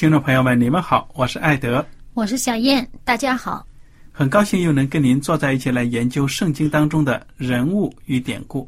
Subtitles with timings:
[0.00, 3.66] 听众朋友们，你们好，我是艾德，我是小燕，大家好。
[4.10, 8.66] 很高兴又能跟您坐在一起来研究圣经当中的人物与典故。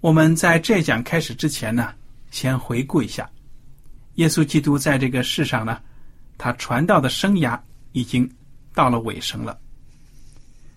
[0.00, 1.92] 我们在这讲开始之前呢，
[2.30, 3.28] 先回顾一下，
[4.14, 5.78] 耶稣基督在这个世上呢，
[6.38, 7.60] 他传道的生涯
[7.92, 8.26] 已经
[8.72, 9.58] 到了尾声了。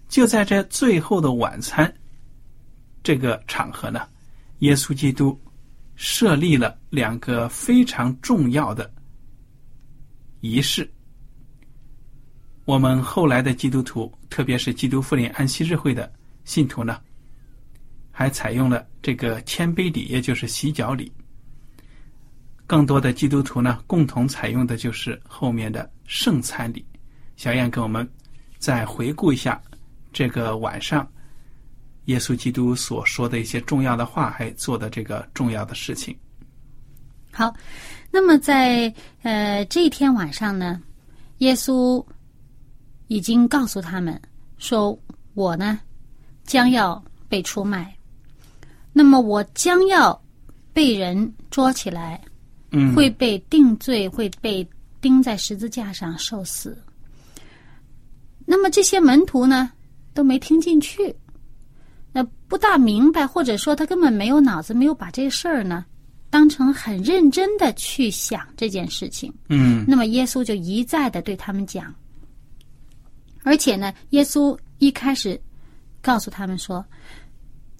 [0.10, 1.90] 就在这最后的晚餐
[3.02, 4.06] 这个场合呢，
[4.60, 5.40] 耶稣基督。
[6.04, 8.92] 设立了两个非常重要的
[10.40, 10.92] 仪式。
[12.66, 16.12] 我们后来的基督徒，特别是基督复临安息日会的
[16.44, 17.00] 信徒呢，
[18.10, 21.12] 还采用了这个谦卑礼，也就是洗脚礼。
[22.66, 26.84] 更多的基督徒呢，共同采用的就是后面的圣餐礼。
[27.36, 28.10] 小燕给我们
[28.58, 29.62] 再回顾一下
[30.12, 31.08] 这个晚上。
[32.06, 36.18] 耶稣基督所说的一些重要的话，还做的这个重要的事情。
[37.32, 37.54] 好，
[38.10, 40.82] 那么在呃这一天晚上呢，
[41.38, 42.04] 耶稣
[43.08, 44.20] 已经告诉他们
[44.58, 44.98] 说
[45.36, 45.80] ：“我呢
[46.44, 47.96] 将要被出卖，
[48.92, 50.20] 那么我将要
[50.74, 52.20] 被人捉起来，
[52.72, 54.68] 嗯，会被定罪，会被
[55.00, 56.78] 钉在十字架上受死。
[58.46, 59.72] 那么这些门徒呢
[60.14, 61.16] 都没听进去。”
[62.52, 65.86] 那不大明白，或者说他根本没有脑子，没有把这事儿呢
[66.30, 69.34] 当成很认真的去想这件事情。
[69.48, 71.96] 嗯，那么耶稣就一再的对他们讲，
[73.44, 75.40] 而且呢，耶稣一开始
[76.02, 76.86] 告诉他们说，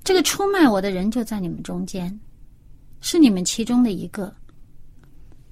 [0.06, 2.18] 这个出卖我的人就在你们中间，
[3.02, 4.34] 是你们其中的一个。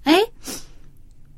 [0.03, 0.18] 哎，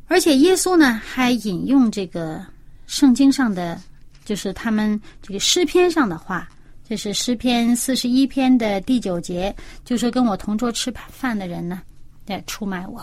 [0.06, 2.46] 而且耶稣呢还引用这个
[2.86, 3.82] 圣经上的，
[4.24, 6.48] 就是他们这个诗篇上的话。
[6.92, 11.82] 这是诗篇四十一篇的第九节，就说跟我同桌吃饭的人呢，
[12.26, 13.00] 在出卖我。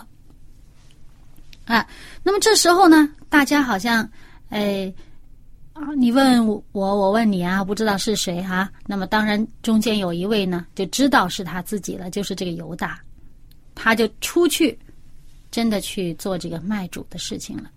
[1.65, 1.89] 啊，
[2.23, 4.07] 那么这时候呢，大家好像，
[4.51, 4.93] 哎，
[5.73, 8.71] 啊，你问我，我问你啊，不知道是谁哈。
[8.87, 13.01] 那么当然，中间有一位呢，就知道是他自己了，就是这个犹大，
[13.75, 14.79] 他就出去，
[15.51, 17.71] 真的去做这个卖主的事情了。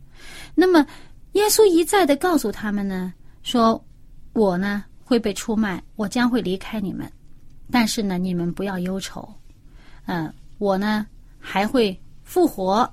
[0.56, 0.86] 那么，
[1.32, 3.82] 耶稣一再的告诉他们呢，说
[4.34, 4.84] 我呢。
[5.12, 7.12] 会被出卖，我将会离开你们，
[7.70, 9.28] 但是呢，你们不要忧愁，
[10.06, 11.06] 嗯，我呢
[11.38, 12.90] 还会复活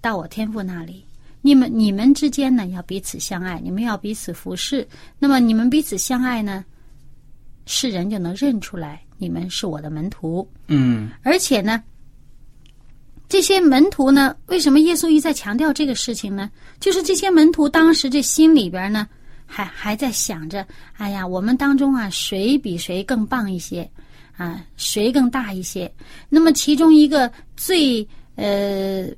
[0.00, 1.04] 到我天父那里。
[1.42, 4.88] 你们你们之间呢要彼此相爱，你们要彼此服侍。
[5.18, 6.64] 那么你们彼此相爱呢，
[7.66, 10.48] 世人就能认出来你们是我的门徒。
[10.68, 11.82] 嗯，而且呢，
[13.28, 16.50] 这些门徒呢，为什么耶稣一再强调这个事情呢？
[16.80, 19.06] 就是这些门徒当时这心里边呢。
[19.52, 20.64] 还还在想着，
[20.96, 23.90] 哎呀，我们当中啊，谁比谁更棒一些，
[24.36, 25.92] 啊，谁更大一些？
[26.28, 28.06] 那么其中一个最
[28.36, 29.08] 呃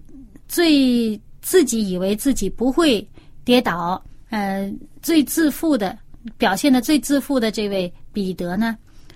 [0.49, 3.06] 最自己以为自己不会
[3.44, 5.96] 跌倒，呃，最自负的
[6.38, 8.75] 表现的最自负的这位彼得呢，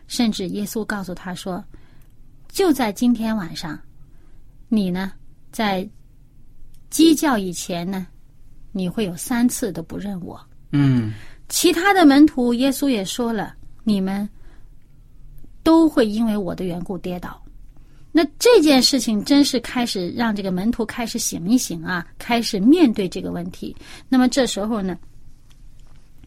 [0.08, 1.64] 甚至耶稣告诉他说，
[2.50, 3.80] 就在今天晚上，
[4.68, 5.12] 你呢
[5.50, 5.88] 在
[6.90, 8.06] 鸡叫以前呢，
[8.70, 10.38] 你会有三次都不认我。
[10.76, 11.12] 嗯，
[11.48, 14.28] 其他的门徒，耶稣也说了，你们
[15.62, 17.42] 都会因为我的缘故跌倒。
[18.12, 23.74] 那这件事情真是开始让这个门徒开始醒一醒啊，开始面对这个问题。
[24.08, 24.96] 那么这时候呢，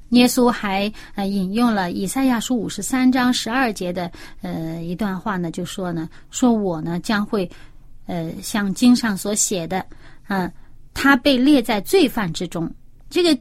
[0.10, 4.12] 耶稣还呃引用了以赛亚书五十三章十二节的
[4.42, 7.50] 呃一段话呢，就说呢，说我呢将会
[8.06, 9.84] 呃像经上所写的，
[10.28, 10.52] 嗯，
[10.94, 12.72] 他被列在罪犯之中。
[13.10, 13.36] 这个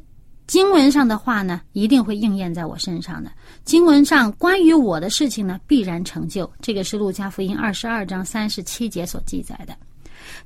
[0.48, 3.30] 经文上的话呢，一定会应验在我身上的。
[3.66, 6.50] 经文上关于我的事情呢，必然成就。
[6.62, 9.76] 这个是路加福音二十二章三十七节所记载的。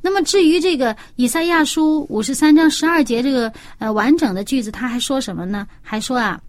[0.00, 5.68] 那么至于这个以赛亚书五十三章十二节这个呃完整的句子，他还说什么呢？
[5.80, 6.42] 还说啊，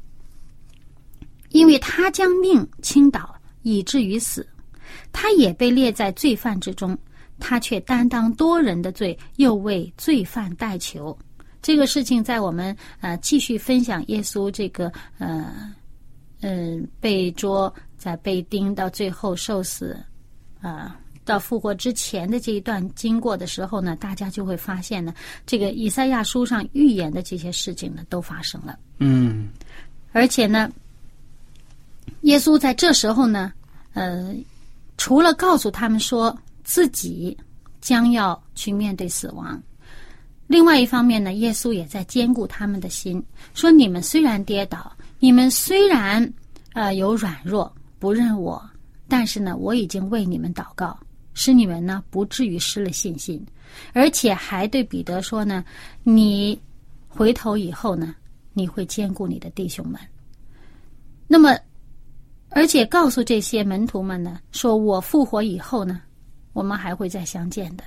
[1.49, 4.45] 因为他将命倾倒，以至于死，
[5.11, 6.97] 他也被列在罪犯之中，
[7.39, 11.15] 他却担当多人的罪，又为罪犯代求。
[11.63, 15.73] 这个事情在我们呃继续分享耶稣这个呃。
[16.45, 19.97] 嗯，被捉，在被钉，到最后受死，
[20.59, 25.13] 啊，到复活之前的这一段经过的时候呢，大家就会发现呢，
[25.45, 28.77] 这个以赛亚书上预言的这些事情呢，都发生了。
[28.97, 29.47] 嗯，
[30.11, 30.69] 而且呢，
[32.23, 33.53] 耶稣在这时候呢，
[33.93, 34.35] 呃，
[34.97, 37.37] 除了告诉他们说自己
[37.79, 39.63] 将要去面对死亡，
[40.53, 43.19] 另外一方面呢，耶稣也在兼顾他们的心，
[43.55, 44.95] 说你们虽然跌倒。
[45.17, 46.31] 你们虽然，
[46.73, 48.63] 呃，有软弱不认我，
[49.07, 50.95] 但是呢，我已经为你们祷告，
[51.33, 53.43] 使你们呢不至于失了信心，
[53.93, 55.65] 而且还对彼得说呢，
[56.03, 56.61] 你
[57.07, 58.13] 回头以后呢，
[58.53, 59.99] 你会兼顾你的弟兄们。
[61.27, 61.57] 那么，
[62.49, 65.99] 而且告诉这些门徒们呢，说我复活以后呢，
[66.53, 67.83] 我们还会再相见的。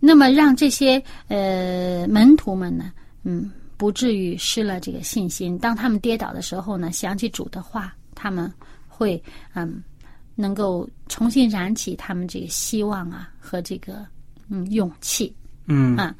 [0.00, 2.92] 那么，让这些呃门徒们呢，
[3.24, 3.50] 嗯。
[3.78, 5.58] 不至于失了这个信心。
[5.58, 8.50] 当他们跌倒的时候呢，想起主的话，他们
[8.88, 9.22] 会
[9.52, 9.84] 嗯，
[10.34, 14.02] 能够重新燃起他们这个希望啊和这个
[14.48, 15.30] 嗯勇气。
[15.66, 16.16] 嗯啊，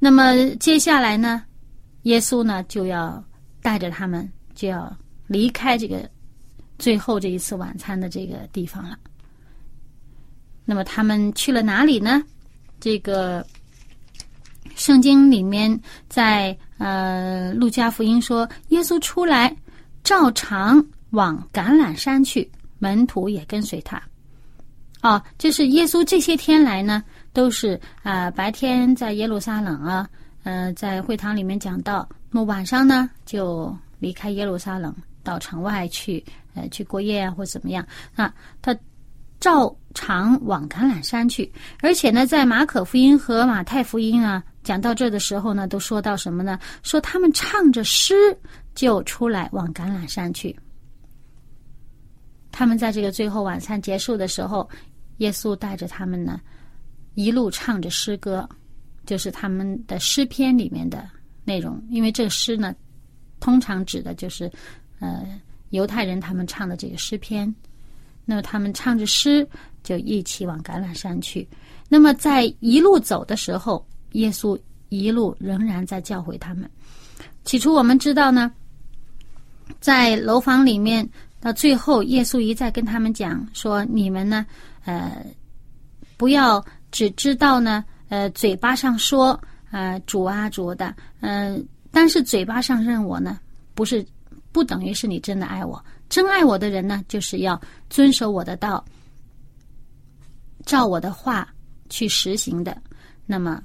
[0.00, 1.44] 那么接下来呢，
[2.02, 3.24] 耶稣呢就要
[3.62, 4.92] 带着他们就要
[5.28, 6.10] 离开这个
[6.80, 8.98] 最后这一次晚餐的这个地方了。
[10.64, 12.24] 那么他们去了哪里呢？
[12.80, 13.46] 这个。
[14.76, 19.52] 圣经里面，在呃路加福音说，耶稣出来，
[20.04, 22.48] 照常往橄榄山去，
[22.78, 24.00] 门徒也跟随他。
[25.02, 27.02] 哦，就是耶稣这些天来呢，
[27.32, 30.08] 都是啊白天在耶路撒冷啊，
[30.44, 34.94] 呃在会堂里面讲道，那么晚上呢就离开耶路撒冷
[35.24, 37.84] 到城外去，呃去过夜啊或怎么样
[38.14, 38.32] 啊，
[38.62, 38.76] 他。
[39.40, 41.50] 照常往橄榄山去，
[41.80, 46.58] 而且呢，在马可福音和马太福音啊讲到这的时候呢，都说到什么呢？
[46.82, 48.14] 说他们唱着诗
[48.74, 50.56] 就出来往橄榄山去。
[52.50, 54.68] 他们在这个最后晚餐结束的时候，
[55.18, 56.40] 耶稣带着他们呢，
[57.14, 58.48] 一路唱着诗歌，
[59.06, 61.08] 就是他们的诗篇里面的
[61.44, 61.80] 内容。
[61.90, 62.74] 因为这诗呢，
[63.38, 64.50] 通常指的就是
[64.98, 65.24] 呃
[65.70, 67.54] 犹太人他们唱的这个诗篇。
[68.30, 69.48] 那么他们唱着诗，
[69.82, 71.48] 就一起往橄榄山去。
[71.88, 73.82] 那么在一路走的时候，
[74.12, 74.58] 耶稣
[74.90, 76.68] 一路仍然在教诲他们。
[77.46, 78.52] 起初我们知道呢，
[79.80, 81.08] 在楼房里面，
[81.40, 84.44] 到最后耶稣一再跟他们讲说：“你们呢，
[84.84, 85.24] 呃，
[86.18, 93.40] 不要只知道呢，呃，嘴巴上说，呃，主啊主的，嗯，但是嘴巴上认我呢，
[93.72, 94.06] 不是
[94.52, 97.60] 不等于是你真的爱我。”真爱我的人呢，就是要
[97.90, 98.84] 遵守我的道，
[100.64, 101.46] 照我的话
[101.90, 102.80] 去实行的。
[103.26, 103.62] 那么，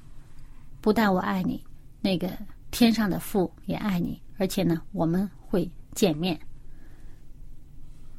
[0.82, 1.64] 不但我爱你，
[2.02, 2.30] 那个
[2.70, 6.38] 天上的父也爱你，而且呢，我们会见面。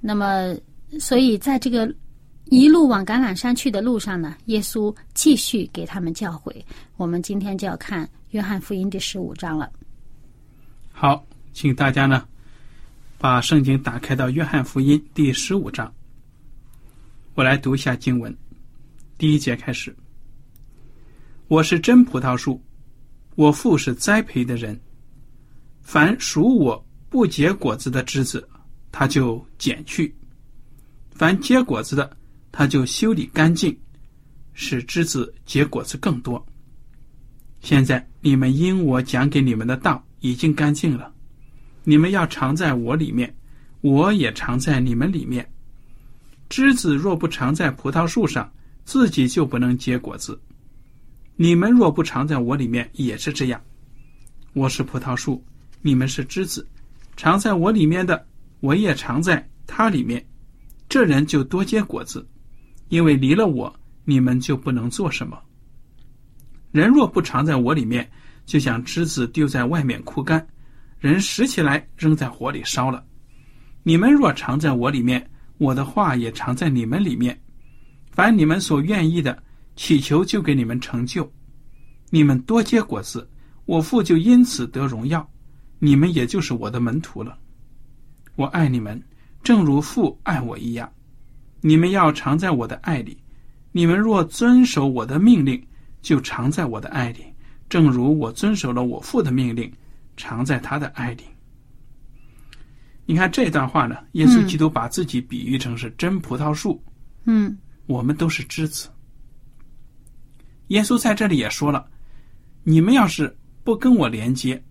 [0.01, 0.57] 那么，
[0.99, 1.95] 所以在这个
[2.47, 6.65] 一路往橄榄山去的路上呢，耶稣继续给他们教诲。
[6.97, 9.71] 我们今天就要看约翰福音第十五章了。
[10.91, 12.27] 好，请大家呢。
[13.25, 15.91] 把圣经打开到约翰福音第十五章，
[17.33, 18.37] 我来读一下经文。
[19.17, 19.97] 第一节开始
[21.49, 22.63] ：“我是真葡萄树，
[23.35, 24.79] 我父是栽培的人。
[25.81, 28.47] 凡属我不结果子的枝子，
[28.93, 30.07] 他就剪去；
[31.11, 32.15] 凡结果子的，
[32.53, 33.75] 他就修理干净，
[34.53, 36.47] 使枝子结果子更多。
[37.63, 41.11] 现在你们因我讲给你们的道已经干净了。”
[41.85, 43.33] 你们要常在我里面，
[43.83, 45.49] 我也常在你们里面。
[46.49, 48.51] 枝子若不常在葡萄树上，
[48.85, 50.41] 自己就不能结果子。
[51.37, 53.61] 你们若不常在我里面，也是这样。
[54.53, 55.45] 我是葡萄树，
[55.83, 56.67] 你们是枝子，
[57.17, 58.27] 常在我里面的，
[58.61, 60.25] 我也常在它里面。
[60.89, 62.27] 这人就多结果子，
[62.89, 63.75] 因为离了我，
[64.05, 65.39] 你们就不能做什么。
[66.71, 68.09] 人若不常在我里面，
[68.47, 70.47] 就像枝子丢在外面枯干，
[71.05, 73.05] 人拾起来扔在火里烧了。
[73.83, 77.39] 你们若常在我里面，我的话也常在你们里面。
[78.11, 79.43] 凡你们所愿意的，
[79.77, 81.31] 祈求就给你们成就。
[82.09, 83.29] 你们多结果子，
[83.67, 85.31] 我父就因此得荣耀，
[85.79, 87.37] 你们也就是我的门徒了。
[88.37, 88.99] 我爱你们，
[89.43, 90.91] 正如父爱我一样。
[91.61, 93.15] 你们要常在我的爱里。
[93.73, 95.63] 你们若遵守我的命令，
[96.01, 97.27] 就常在我的爱里。
[97.69, 99.71] 正如我遵守了我父的命令，
[100.17, 101.25] 常在他的爱里。
[103.07, 106.83] 你看这段话呢，耶稣基督把自己比喻成是真葡萄树，
[107.25, 107.57] 嗯
[107.87, 108.89] 我们都是枝子。
[110.69, 111.87] 耶稣在这里也说了，
[112.63, 114.63] 你们要是不跟我连接，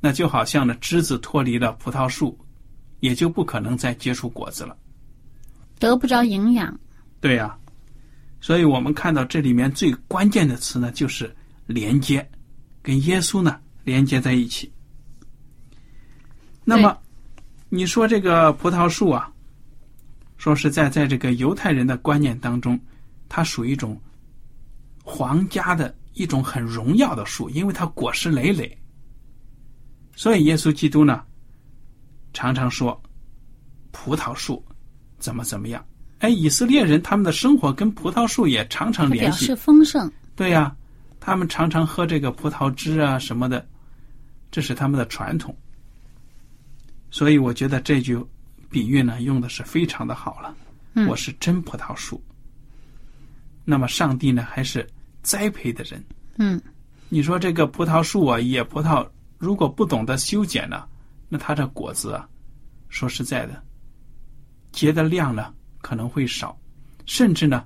[0.00, 2.38] 那就好像呢枝子脱离了葡萄树，
[3.00, 4.76] 也就不可能再结出果子了。
[5.80, 6.78] 得不着营养。
[7.20, 7.58] 对呀、
[8.40, 11.34] 所以我们看到这里面最关键的词呢，就是
[11.66, 12.24] 连接，
[12.80, 13.58] 跟耶稣呢
[13.88, 14.70] 连接在一起。
[16.62, 16.94] 那么，
[17.70, 19.32] 你说这个葡萄树啊，
[20.36, 22.78] 说实在，在这个犹太人的观念当中，
[23.30, 23.98] 它属于一种
[25.02, 28.76] 皇家的一种很荣耀的树，因为它果实累累。
[30.14, 31.24] 所以耶稣基督呢，
[32.34, 33.00] 常常说
[33.90, 34.62] 葡萄树
[35.18, 35.82] 怎么怎么样。
[36.18, 39.56] 哎，以色列人他们的生活跟葡萄树也常常联系它表示。
[39.56, 40.12] 丰盛。
[40.36, 40.76] 对呀、
[41.18, 43.66] 他们常常喝这个葡萄汁啊什么的，
[44.50, 45.56] 这是他们的传统。
[47.10, 48.18] 所以我觉得这句
[48.70, 50.54] 比喻呢用的是非常的好了。
[50.94, 52.22] 嗯我是真葡萄树。
[53.64, 54.86] 那么上帝呢还是
[55.22, 56.02] 栽培的人。
[56.36, 56.60] 嗯
[57.08, 60.84] 你说这个葡萄树啊，野葡萄如果不懂得修剪呢，
[61.28, 62.28] 那它这果子啊，
[62.88, 63.62] 说实在的，
[64.72, 66.58] 结的量呢可能会少，
[67.06, 67.64] 甚至呢，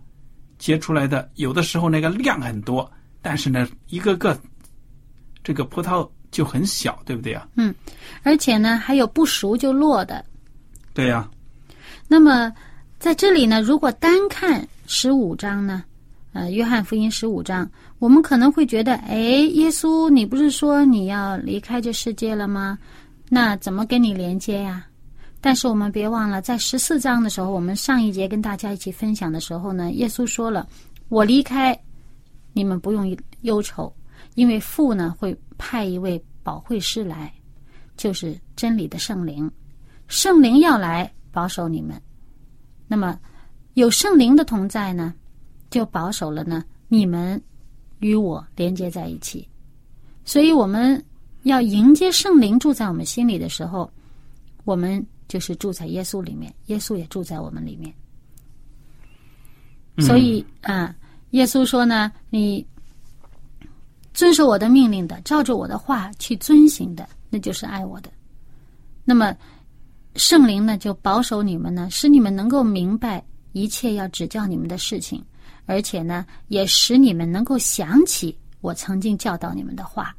[0.58, 2.88] 结出来的有的时候那个量很多，
[3.20, 4.40] 但是呢，一个个
[5.42, 7.46] 这个葡萄就很小，对不对啊？
[8.24, 10.24] 而且呢，还有不熟就落的。
[10.92, 11.30] 对呀、
[12.08, 12.52] 那么
[12.98, 15.84] 在这里呢，如果单看十五章呢，
[16.32, 22.78] 呃，约翰福音十五章，我们可能会觉得，哎，耶稣，你不是说你要离开这世界了吗？
[23.28, 24.84] 那怎么跟你连接呀？
[25.40, 30.68] 但是我们别忘了，在十四章的时候，我们上一节跟大家一起分享的时候呢，耶稣说了
[31.10, 31.76] ：“我离开，
[32.52, 33.92] 你们不用忧愁，
[34.34, 37.32] 因为父呢会派一位保惠师来，
[37.96, 39.50] 就是真理的圣灵。
[40.08, 42.00] 圣灵要来保守你们。
[42.86, 43.18] 那么
[43.74, 45.14] 有圣灵的同在呢，
[45.70, 47.40] 就保守了呢你们
[48.00, 49.48] 与我连接在一起。
[50.24, 51.02] 所以我们
[51.44, 53.90] 要迎接圣灵住在我们心里的时候，
[54.64, 57.92] 我们就是住在耶稣里面，耶稣也住在我们里面。
[59.98, 60.94] 所以啊、
[61.30, 62.64] 耶稣说呢，你
[64.14, 68.10] 遵守我的命令的，照着我的话去遵行的，那就是爱我的。
[69.04, 69.34] 那么
[70.16, 75.24] 圣灵呢，就保守你们呢，使你们能够明白一切要指教你们的事情，
[75.66, 80.14] 而且呢，也使你们能够想起我曾经教导你们的话。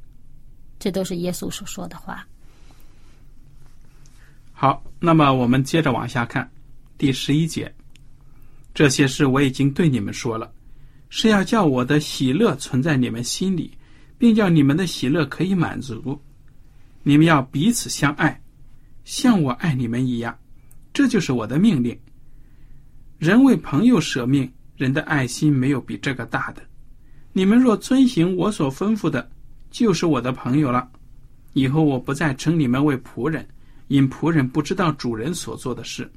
[0.80, 2.28] 这都是耶稣所说的话。
[4.52, 6.50] 好，那么我们接着往下看，
[6.98, 7.74] 第十一节，
[8.74, 10.52] 这些事我已经对你们说了，
[11.10, 13.72] 是要叫我的喜乐存在你们心里，
[14.24, 16.18] 并叫你们的喜乐可以满足。
[17.02, 18.42] 你们要彼此相爱，
[19.04, 20.34] 像我爱你们一样，
[20.94, 22.00] 这就是我的命令。
[23.18, 26.62] 人为朋友舍命，人的爱心没有比这个大的。
[27.34, 29.30] 你们若遵行我所吩咐的，
[29.70, 30.90] 就是我的朋友了。
[31.52, 33.46] 以后我不再称你们为仆人。
[33.90, 36.10] 因仆人不知道主人所做的事，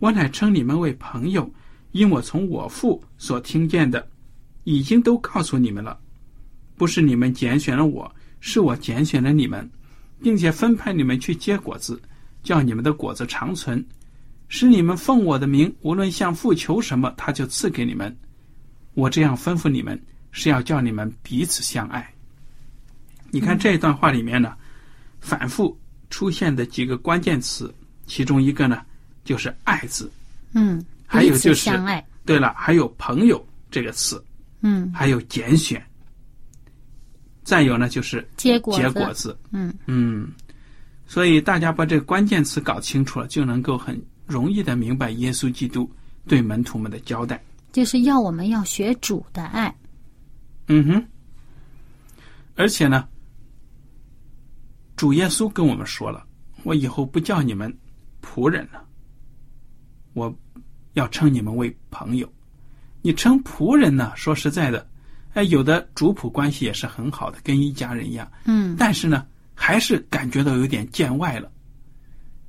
[0.00, 1.50] 我乃称你们为朋友，
[1.92, 4.06] 因我从我父所听见的，
[4.64, 5.98] 已经都告诉你们了。
[6.78, 9.68] 不是你们拣选了我，是我拣选了你们，
[10.22, 12.00] 并且分派你们去结果子，
[12.42, 13.84] 叫你们的果子长存，
[14.48, 18.16] 使你们奉我的名，无论向父求什么，他就赐给你们。
[18.94, 22.08] 我这样吩咐你们，是要叫你们彼此相爱。
[23.30, 24.54] 你看这一段话里面呢，
[25.20, 25.76] 反复。
[26.10, 27.70] 出现的几个关键词，
[28.06, 28.80] 其中一个呢
[29.24, 30.10] 就是“爱”字，
[30.54, 32.02] 嗯，彼还有就是此相爱。
[32.24, 34.24] 对了，还有“朋友”这个词，
[34.62, 35.84] 嗯，还有拣选，
[37.48, 39.34] 再有呢就是结果子结果子。
[39.52, 40.28] 嗯嗯，
[41.06, 45.90] 所以大家把这个关键词搞清楚了，就能够很容易的明白耶稣基督
[46.26, 47.42] 对门徒们的交代。
[47.72, 49.74] 就是要我们要学主的爱。
[50.66, 51.06] 嗯哼，
[52.54, 53.08] 而且呢，
[54.94, 56.26] 主耶稣跟我们说了，
[56.64, 57.74] 我以后不叫你们
[58.22, 58.84] 仆人了，
[60.12, 60.30] 我
[60.92, 62.30] 要称你们为朋友。
[63.00, 64.12] 你称仆人呢？
[64.14, 64.86] 说实在的，
[65.38, 68.28] 哎，有的主仆关系也是很好的，跟一家人一样。
[68.44, 71.48] 嗯但是呢，还是感觉到有点见外了。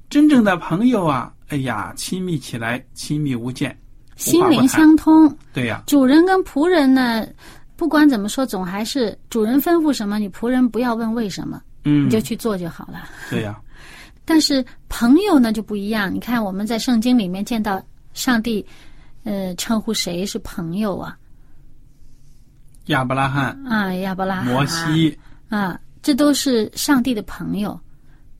[0.09, 3.77] 真正的朋友啊，哎呀，亲密起来亲密无间，
[4.15, 4.67] 心灵。
[4.67, 5.31] 相通。
[5.53, 7.27] 对呀、主人跟仆人呢，
[7.75, 13.07] 不管怎么说，总还是主人吩咐什么，你仆人不要问为什么，嗯你，就去做就好了。
[13.29, 13.61] 对呀、
[14.25, 17.79] 但是朋友呢就不一样，你看我们在圣经里面见到
[18.15, 18.65] 上帝，
[19.25, 21.15] 呃，称呼谁是朋友啊？
[22.89, 25.17] 亚伯拉罕、啊，亚伯拉罕、摩西，
[25.49, 27.79] 啊，这都是上帝的朋友。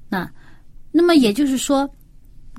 [0.10, 0.30] 那，
[0.92, 1.90] 那么也就是说，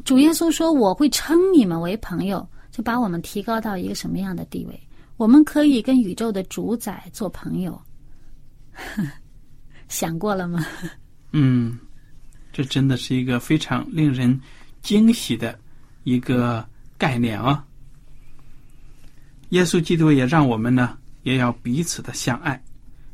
[0.05, 4.81] 主耶稣说我会称你们为朋友，就把我们提高到一个什么样的地位？
[5.17, 7.81] 我们可以跟宇宙的主宰做朋友，
[9.89, 10.65] 想过了吗？
[11.33, 11.77] 嗯，
[12.53, 14.41] 这真的是一个非常令人
[14.81, 15.59] 惊喜的
[16.05, 16.65] 一个
[16.97, 17.65] 概念啊！
[19.51, 22.63] 耶稣基督也让我们呢，也要彼此的相爱，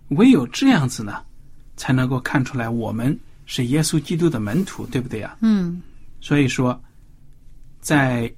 [0.08, 1.22] 唯有这样子呢，
[1.76, 5.36] 才能够看出来我们是耶稣基督的门徒，对不对呀？
[5.40, 5.82] 嗯
[6.20, 6.82] 所以说，
[7.80, 8.32] 在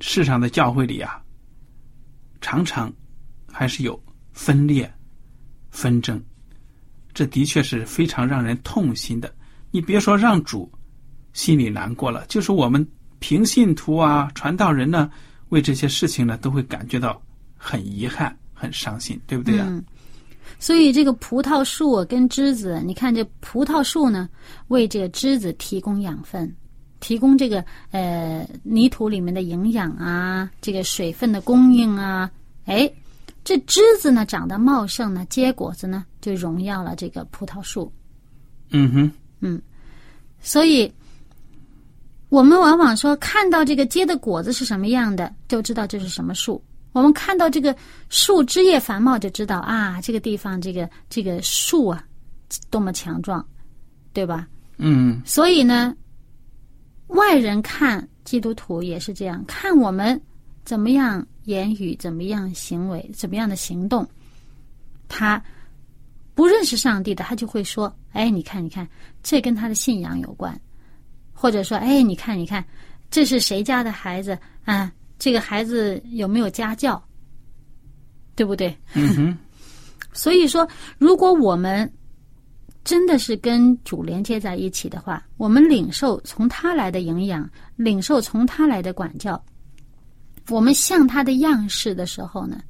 [0.00, 1.20] 世上的教会里啊，
[2.40, 2.92] 常常
[3.50, 4.00] 还是有
[4.32, 4.92] 分裂、
[5.70, 6.22] 纷争，
[7.14, 9.34] 这的确是非常让人痛心的。
[9.70, 10.70] 你别说让主
[11.32, 12.86] 心里难过了，就是我们
[13.18, 15.10] 平信徒啊、传道人呢，
[15.48, 17.20] 为这些事情呢，都会感觉到
[17.56, 19.84] 很遗憾、很伤心，对不对啊、嗯。
[20.58, 24.28] 所以这个葡萄树跟枝子，你看这葡萄树呢，
[24.68, 26.50] 为这个枝子提供养分，
[26.98, 32.30] 提供这个呃泥土里面的营养啊，这个水分的供应啊，
[32.64, 32.90] 哎，
[33.44, 37.92] 这枝子呢长得茂盛呢，结果子呢就荣耀了这个葡萄树。
[38.70, 39.60] 嗯哼，嗯
[40.40, 40.90] 所以，
[42.28, 46.62] 我们往往说看到这个结的果子是什么样的，就知道这是什么树。
[46.96, 47.76] 我们看到这个
[48.08, 52.02] 树枝叶繁茂，就知道啊，这个地方这个这个树啊，
[52.70, 53.46] 多么强壮，
[54.14, 54.48] 对吧？
[54.78, 55.94] 嗯所以呢，
[57.08, 60.18] 外人看基督徒也是这样，看我们
[60.64, 64.08] 怎么样言语，怎么样行为，怎么样的行动，
[65.06, 65.42] 他
[66.34, 68.88] 不认识上帝的，他就会说：“哎，你看，你看，
[69.22, 70.58] 这跟他的信仰有关。”
[71.38, 72.64] 或者说：“哎，你看，你看，
[73.10, 74.90] 这是谁家的孩子啊？
[75.18, 77.02] 这个孩子有没有家教？
[78.34, 79.38] 对不对？”嗯哼，
[80.12, 81.90] 所以说，如果我们
[82.84, 89.42] 真的是跟主连接在一起的话，我们领受从他来的营养，领受从他来的管教，
[90.48, 92.60] 我们像他的样式的时候呢，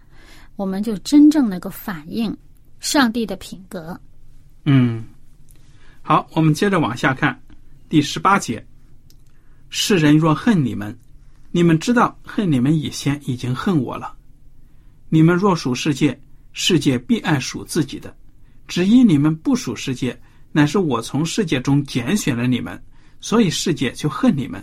[0.56, 2.35] 我们就真正能够反映
[2.80, 4.00] 上帝的品格。
[4.64, 5.04] 嗯，
[6.00, 7.38] 好，我们接着往下看，
[7.88, 8.64] 第十八节：
[9.68, 10.96] 世人若恨你们，
[11.56, 14.14] 你们知道恨你们以前已经恨我了。
[15.08, 16.20] 你们若属世界，
[16.52, 18.10] 世界必爱属自己的；
[18.68, 20.20] 只因你们不属世界，
[20.52, 22.78] 乃是我从世界中拣选了你们，
[23.22, 24.62] 所以世界就恨你们。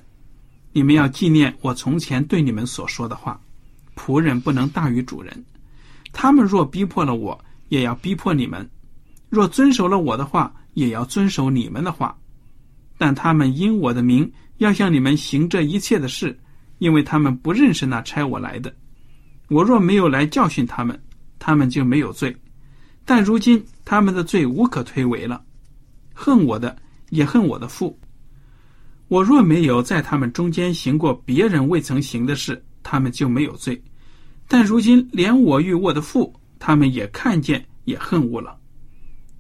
[0.72, 3.42] 你们要纪念我从前对你们所说的话：
[3.96, 5.44] 仆人不能大于主人。
[6.12, 8.64] 他们若逼迫了我，也要逼迫你们；
[9.32, 12.16] 若遵守了我的话，也要遵守你们的话。
[13.00, 16.40] 但他们因我的名要向你们行这一切的事，
[16.80, 18.74] 因为他们不认识那差我来的。
[19.50, 21.00] 我若没有来教训他们，
[21.40, 22.36] 他们就没有罪。
[23.06, 25.44] 但如今他们的罪无可推诿了，
[26.14, 26.76] 恨我的
[27.10, 28.00] 也恨我的父。
[29.10, 33.80] 我若没有在他们中间行过别人未曾行的事，他们就没有罪。
[34.48, 38.58] 但如今连我与我的父，他们也看见也恨恶了。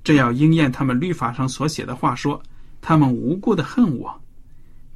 [0.04, 2.42] 这要应验他们律法上所写的话说：
[2.82, 4.23] 他们无故的恨我。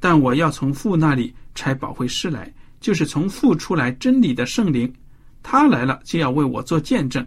[0.00, 4.92] 但我要从父那里拆保惠师来，就是从父出来真理的圣灵，
[5.42, 7.26] 他来了就要为我做见证。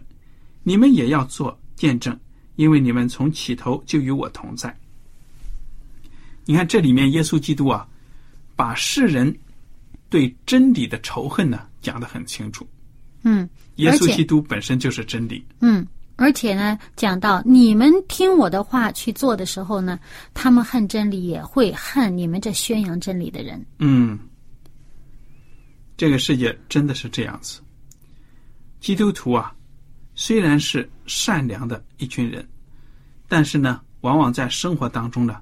[0.62, 2.18] 你们也要做见证，
[2.56, 4.74] 因为你们从起头就与我同在。
[6.44, 7.86] 你看这里面，耶稣基督啊，
[8.56, 9.36] 把世人
[10.08, 12.66] 对真理的仇恨呢讲得很清楚。
[13.24, 15.44] 嗯耶稣基督本身就是真理。
[15.60, 15.86] 嗯，
[16.22, 19.98] 而且呢，讲到你们听我的话去做的时候呢，
[20.32, 23.66] 他们恨真理，也会恨你们这宣扬真理的人。
[23.80, 24.16] 嗯，
[25.96, 27.60] 这个世界真的是这样子。
[28.78, 29.52] 基督徒啊，
[30.14, 32.48] 虽然是善良的一群人，
[33.26, 35.40] 但是呢，往往在生活当中呢，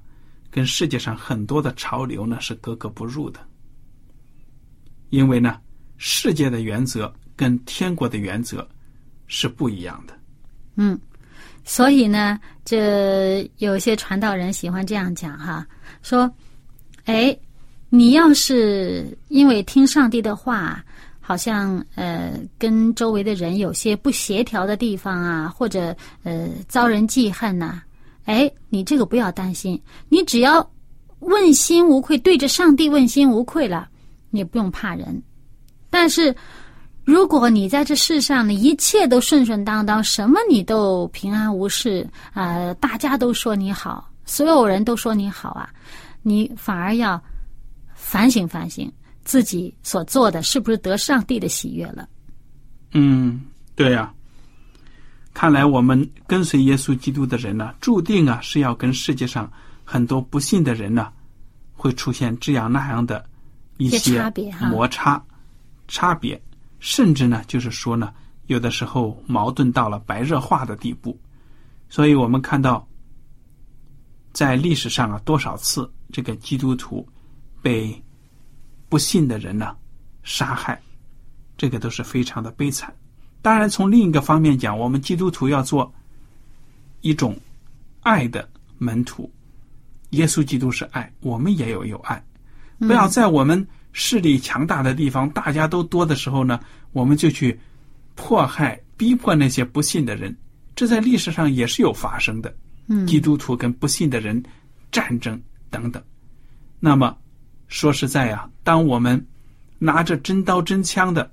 [0.50, 3.38] 跟世界上很多的潮流呢是格格不入的。
[5.10, 5.60] 因为呢，
[5.98, 8.66] 世界的原则跟天国的原则
[9.26, 10.18] 是不一样的。
[10.76, 10.98] 嗯，
[11.64, 15.66] 所以呢，这有些传道人喜欢这样讲哈，
[16.02, 16.30] 说，
[17.04, 17.36] 哎，
[17.88, 20.82] 你要是因为听上帝的话，
[21.20, 27.82] 好像呃跟周围的人有些不协调的地方啊，或者呃遭人记恨呐、
[28.24, 30.68] 哎，你这个不要担心，你只要
[31.18, 33.88] 问心无愧，对着上帝问心无愧了，
[34.30, 35.22] 你不用怕人。
[35.90, 36.34] 但是，
[37.04, 45.68] 如果你在这世上呢，一切都顺顺当当，什么你都平安无事啊、大家都说你好，所有人都说你好啊，
[46.22, 47.20] 你反而要
[47.94, 48.90] 反省反省
[49.24, 52.08] 自己所做的是不是得上帝的喜悦了。
[52.92, 53.40] 嗯，
[53.74, 54.12] 对呀、
[55.32, 59.50] 看来我们跟随耶稣基督的人呢，注定啊是要跟世界上
[59.84, 61.08] 很多不信的人呢，
[61.72, 63.24] 会出现这样那样的
[63.78, 65.20] 一些些差别哈摩擦、
[65.88, 66.40] 差别，
[66.80, 68.12] 甚至呢，就是说呢，
[68.46, 71.16] 有的时候矛盾到了白热化的地步。
[71.88, 72.86] 所以我们看到，
[74.32, 77.06] 在历史上啊，多少次这个基督徒
[77.62, 78.02] 被
[78.88, 79.76] 不信的人呢
[80.22, 80.80] 杀害，
[81.56, 82.92] 这个都是非常的悲惨。
[83.42, 85.92] 当然，从另一个方面讲，我们基督徒要做
[87.00, 87.36] 一种
[88.02, 89.30] 爱的门徒。
[90.10, 92.22] 耶稣基督是爱，我们也有有爱。
[92.78, 96.60] 不要在我们势力强大的地方，大家都多的时候呢，
[96.92, 97.58] 我们就去
[98.14, 100.36] 迫害、逼迫那些不信的人。
[100.74, 102.54] 这在历史上也是有发生的。
[102.92, 104.42] 嗯基督徒跟不信的人
[104.90, 106.02] 战争等等。
[106.80, 107.16] 那么
[107.68, 109.24] 说实在呀、当我们
[109.78, 111.30] 拿着真刀真枪的，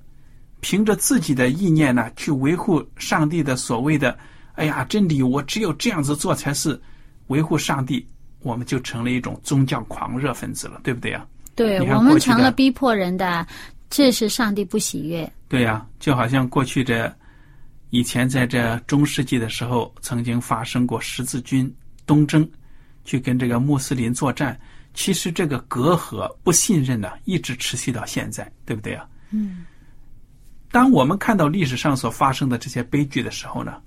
[0.60, 4.16] 凭着自己的意念呢，去维护上帝的所谓的
[4.54, 6.80] “哎呀真理”，我只有这样子做才是
[7.26, 8.06] 维护上帝，
[8.40, 11.26] 我们就成了一种宗教狂热分子了，对不对呀？
[11.58, 13.44] 对我们成了逼迫人的，
[13.90, 15.28] 这是上帝不喜悦。
[15.48, 17.12] 对呀、就好像过去这
[17.90, 21.68] 以前在这中世纪的时候，曾经发生过十字军
[22.06, 22.48] 东征，
[23.04, 24.56] 去跟这个穆斯林作战。
[24.94, 29.04] 其实这个隔阂、不信任呢，一直持续到现在，对不对啊？
[29.30, 29.66] 嗯，
[30.70, 33.82] 当我们看到历史上所发生的这些悲剧的时候呢，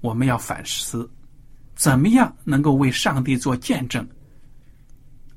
[0.00, 1.10] 我们要反思，
[1.74, 4.06] 怎么样能够为上帝做见证，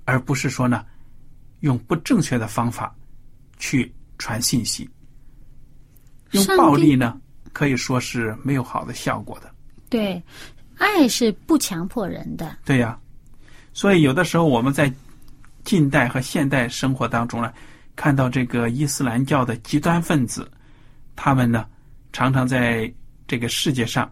[0.06, 0.86] 而不是说呢，
[1.62, 2.94] 用不正确的方法
[3.58, 4.88] 去传信息。
[6.32, 7.20] 用暴力呢，
[7.52, 9.52] 可以说是没有好的效果的。
[9.90, 10.22] 对，
[10.78, 12.58] 爱是不强迫人的。
[12.64, 12.98] 对呀、
[13.74, 14.94] 所以有的时候我们在
[15.64, 17.52] 近代和现代生活当中呢，
[17.96, 20.50] 看到这个伊斯兰教的极端分子，
[21.16, 21.66] 他们呢
[22.14, 22.92] 常常在
[23.28, 24.12] 这个世界上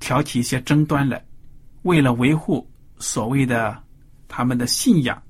[0.00, 1.22] 挑起一些争端来，
[1.82, 2.68] 为了维护
[2.98, 3.80] 所谓的
[4.26, 5.22] 他们的信仰，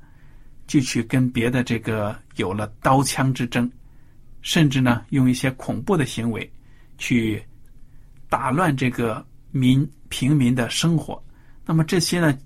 [0.67, 3.71] 就去跟别的这个有了刀枪之争，
[4.43, 6.51] 甚至呢用一些恐怖的行为
[6.99, 7.43] 去
[8.29, 11.23] 打乱这个民平民的生活。
[11.65, 12.37] 那么这些呢，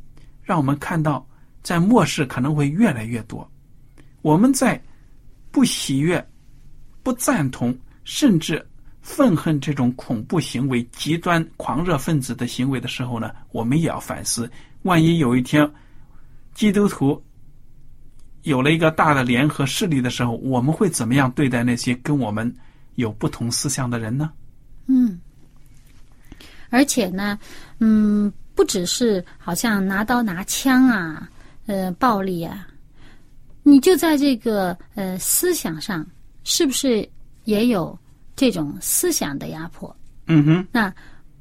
[0.42, 1.26] 让我们看到，
[1.62, 3.50] 在末世可能会越来越多。
[4.22, 4.83] 我们在
[5.50, 6.24] 不喜悦、
[7.02, 8.66] 不赞同，甚至
[9.02, 14.50] 愤恨这种恐怖行为、极端狂热分子的行为的时候呢，我们也要反思：
[14.83, 15.70] 万一有一天
[16.54, 17.22] 基督徒
[18.42, 22.53] 有了一个大的联合势力的时候，我们会怎么样对待那些跟我们
[22.94, 24.31] 有不同思想的人呢？
[24.87, 25.20] 嗯，
[26.70, 27.38] 而且呢，
[27.79, 31.29] 嗯，不只是好像拿刀拿枪啊，
[31.66, 32.66] 呃，暴力啊，
[33.62, 36.07] 你就在这个呃思想上，
[36.44, 37.09] 是不是
[37.44, 37.96] 也有
[38.35, 39.94] 这种思想的压迫？
[40.26, 40.92] 嗯哼，那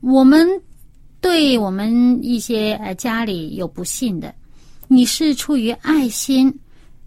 [0.01, 0.47] 我们
[1.21, 4.33] 对我们一些呃家里有不幸的，
[4.87, 6.53] 你是出于爱心，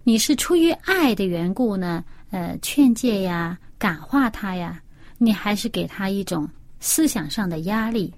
[0.05, 4.81] 你是出于爱的缘故呢，呃，劝诫呀，感化他呀，
[5.19, 6.49] 你还是给他一种
[6.81, 8.13] 思想上的压力，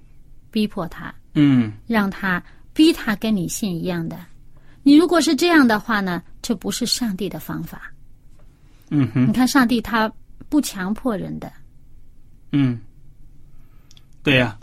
[0.49, 2.41] 逼迫他，嗯让他
[2.73, 4.17] 逼他跟你信一样的。
[4.81, 7.91] 你如果是这样的话呢，这不是上帝的方法。
[8.89, 9.27] 嗯哼。
[9.27, 10.11] 你看，上帝他
[10.49, 11.51] 不强迫人的。
[12.51, 12.79] 嗯，
[14.23, 14.57] 对呀、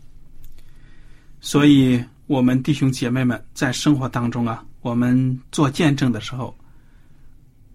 [1.40, 6.56] 所以我们弟兄姐妹们在生活当中啊，我们做见证的时候，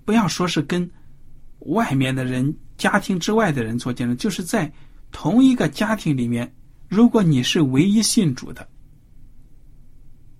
[0.07, 0.89] 不要说是跟
[1.59, 4.71] 外面的人、家庭之外的人做见证，就是在
[5.11, 6.49] 同一个家庭里面，
[6.87, 8.65] 如果你是唯一信主的，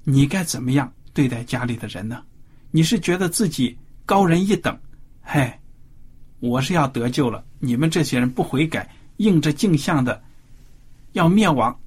[0.06, 2.24] 你该怎么样对待家里的人呢？
[2.72, 4.80] 你是觉得自己高人一等，
[5.22, 5.52] 嘿，
[6.40, 10.24] 我是要得救了，你们这些人不悔改，应着镜像的
[11.12, 11.78] 要灭亡，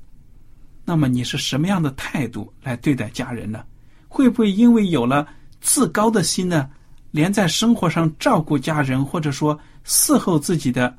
[0.85, 3.65] 那么你是什么样的态度来对待家人呢？
[4.07, 5.27] 会不会因为有了
[5.63, 6.69] 自高的心呢，
[7.11, 10.97] 连在生活上照顾家人，或者说伺候自己的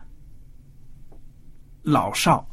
[1.81, 2.47] 老少，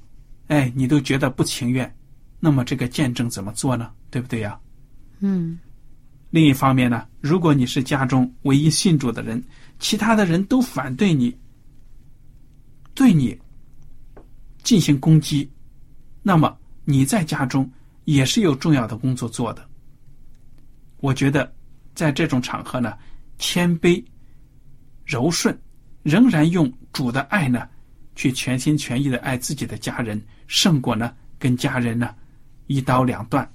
[0.47, 1.93] 哎，你都觉得不情愿？
[2.41, 3.91] 那么这个见证怎么做呢？
[4.11, 4.59] 对不对呀？
[5.21, 5.59] 嗯，
[6.31, 9.43] 另一方面呢，如果你是家中唯一信主的人，
[9.81, 11.37] 其他的人都反对你，
[12.95, 13.37] 对你
[14.63, 15.51] 进行攻击，
[16.23, 17.69] 那么你在家中
[18.05, 19.69] 也是有重要的工作做的。
[21.01, 21.53] 我觉得，
[21.95, 22.97] 在这种场合呢，
[23.39, 24.05] 谦卑、
[25.07, 25.57] 柔顺，
[26.03, 27.69] 仍然用主的爱呢，
[28.15, 32.15] 去全心全意的爱自己的家人，胜过呢跟家人呢
[32.67, 33.49] 一刀两断。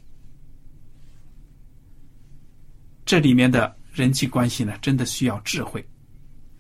[3.05, 5.85] 这里面的人际关系呢，真的需要智慧。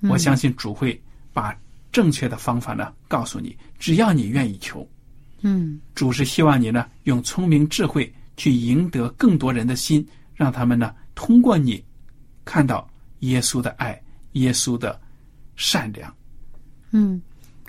[0.01, 1.57] 我相信主会把
[1.91, 4.87] 正确的方法呢告诉你，只要你愿意求。
[5.41, 10.05] 嗯，主是希望你呢用聪明智慧去赢得更多人的心，
[10.35, 11.83] 让他们呢通过你
[12.43, 12.89] 看到
[13.23, 14.01] 耶稣的爱、
[14.33, 14.99] 耶稣的
[15.55, 16.13] 善良。
[16.91, 17.21] 嗯，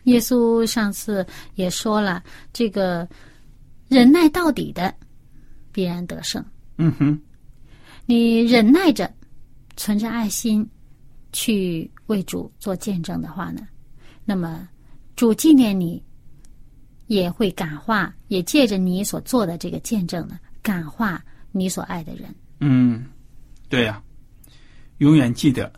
[0.05, 3.09] 耶稣上次也说了，这个
[3.89, 4.95] 忍耐到底的
[5.73, 6.45] 必然得胜。
[6.77, 7.19] 嗯哼，
[8.07, 9.13] 你忍耐着，
[9.77, 10.69] 存着爱心
[11.33, 13.67] 去为主做见证的话呢，
[14.25, 14.69] 那么
[15.17, 16.03] 主纪念你，
[17.07, 22.35] 也会感化，也借着你所做的这个见证呢，感化你所爱的人。
[22.61, 23.05] 嗯，
[23.69, 24.03] 对呀、
[24.99, 25.73] 永远记得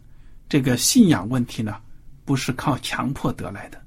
[0.48, 1.80] 这个信仰问题呢，
[2.24, 3.82] 不是靠强迫得来的。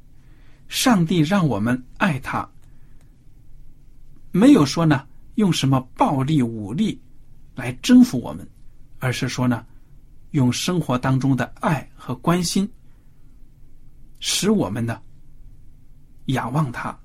[0.68, 2.48] 上帝让我们爱他，
[4.32, 7.02] 没有说呢用什么暴力武力
[7.56, 8.48] 来征服我们，
[9.00, 9.66] 而是说呢，
[10.32, 12.70] 用生活当中的爱和关心，
[14.20, 15.02] 使我们呢
[16.26, 16.98] 仰望他，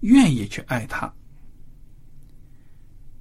[0.00, 1.12] 愿意去爱他。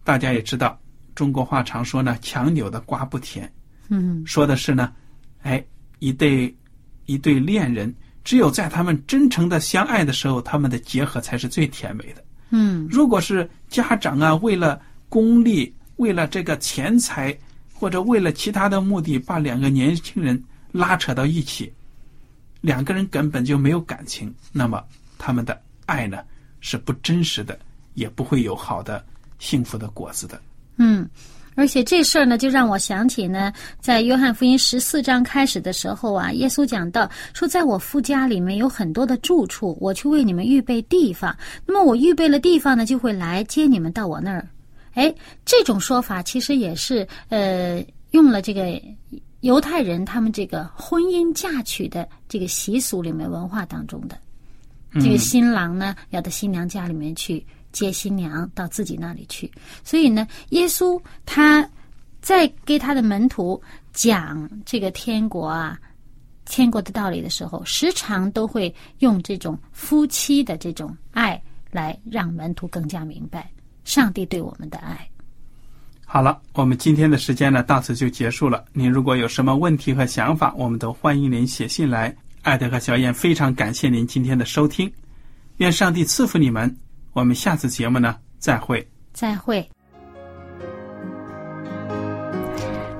[0.03, 0.79] 大家也知道，
[1.15, 3.51] 中国话常说呢，“强扭的瓜不甜”。
[3.89, 4.91] 嗯说的是呢，
[5.43, 5.63] 哎，
[5.99, 6.53] 一对
[7.05, 7.93] 一对恋人，
[8.23, 12.23] 只有在他们真诚的相爱的时候，他们的结合才是最甜美的。
[12.49, 17.37] 嗯如果是家长啊，为了功利，为了这个钱财，
[17.73, 21.71] 或者为了其他的目的，把两个年轻人拉扯到一起，
[22.61, 24.83] 两个人根本就没有感情，那么
[25.17, 26.19] 他们的爱呢
[26.59, 27.57] 是不真实的，
[27.93, 29.03] 也不会有好的
[29.39, 30.41] 幸福的果子的。
[30.77, 31.07] 嗯。
[31.55, 41.35] 而且这事儿呢，就让我想起呢，在约翰福音十四章开始的时候啊，耶稣讲到说，在我父家里面有很多的住处，我去为你们预备地方。
[41.65, 44.47] 那么我预备了地方呢，就会来接你们到我那儿。
[44.93, 45.13] 哎，
[45.45, 48.81] 这种说法其实也是呃，用了这个
[49.41, 54.17] 犹太人他们这个婚姻嫁娶的这个习俗里面文化当中的。
[55.01, 59.51] 这个新郎呢，要到新娘家里面去接新娘到自己那里去。
[59.83, 61.69] 所以呢，耶稣他
[62.21, 63.61] 在给他的门徒
[63.91, 65.77] 讲这个天国啊、
[66.45, 73.51] 天国的道理的时候，时常都会用这种夫妻的这种爱来让门徒更加明白
[73.83, 75.07] 上帝对我们的爱。
[76.05, 78.63] 好了，我们今天的时间呢到此就结束了。
[78.71, 82.15] 您如果有什么问题和想法，我们都欢迎您写信来。
[82.43, 84.89] 艾德和小燕非常感谢您今天的收听，
[85.57, 86.73] 愿上帝赐福你们。
[87.15, 88.85] 我们下次节目呢再会。
[89.13, 89.65] 再会。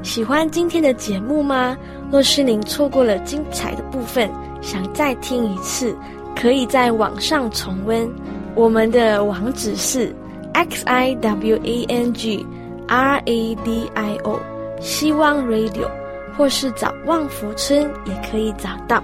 [0.01, 1.77] 喜欢今天的节目吗？
[2.09, 5.93] 若是您错过了精彩的部分，想再听一次，
[6.33, 8.09] 可以在网上重温。
[8.55, 10.15] 我们的网址是
[10.53, 12.45] x i w a n g
[12.87, 14.39] r a d i o
[14.79, 15.91] 希望 Radio，
[16.37, 19.03] 或是找旺福村也可以找到。